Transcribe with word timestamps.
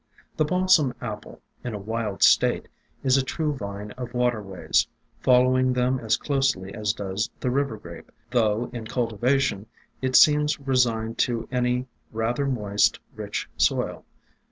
The 0.37 0.45
Balsam 0.45 0.95
Apple, 0.99 1.41
in 1.63 1.75
a 1.75 1.77
wild 1.77 2.23
state, 2.23 2.67
is 3.03 3.17
a 3.17 3.23
true 3.23 3.53
vine 3.55 3.91
of 3.99 4.15
waterways, 4.15 4.87
following 5.19 5.73
them 5.73 5.99
as 5.99 6.17
closely 6.17 6.73
as 6.73 6.91
does 6.91 7.29
the 7.39 7.51
River 7.51 7.77
Grape, 7.77 8.11
though 8.31 8.71
in 8.73 8.87
cultivation 8.87 9.67
it 10.01 10.15
seems 10.15 10.59
resigned 10.59 11.19
to 11.19 11.47
any 11.51 11.85
rather 12.11 12.47
moist, 12.47 12.99
rich 13.15 13.47
soil. 13.57 14.03